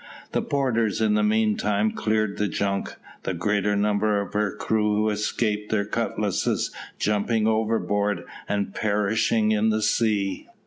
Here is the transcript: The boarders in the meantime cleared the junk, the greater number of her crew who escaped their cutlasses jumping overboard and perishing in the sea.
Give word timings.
The 0.31 0.41
boarders 0.41 0.99
in 0.99 1.13
the 1.13 1.21
meantime 1.21 1.91
cleared 1.91 2.39
the 2.39 2.47
junk, 2.47 2.95
the 3.21 3.35
greater 3.35 3.75
number 3.75 4.19
of 4.19 4.33
her 4.33 4.51
crew 4.55 4.95
who 4.95 5.09
escaped 5.11 5.69
their 5.71 5.85
cutlasses 5.85 6.71
jumping 6.97 7.45
overboard 7.45 8.23
and 8.49 8.73
perishing 8.73 9.51
in 9.51 9.69
the 9.69 9.83
sea. 9.83 10.47